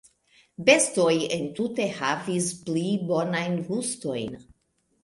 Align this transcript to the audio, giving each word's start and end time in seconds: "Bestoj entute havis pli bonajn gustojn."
"Bestoj 0.69 1.13
entute 1.35 1.87
havis 1.99 2.49
pli 2.71 2.87
bonajn 3.13 3.63
gustojn." 3.71 4.37